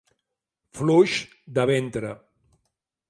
[0.79, 1.17] Fluix
[1.59, 2.15] de ventre.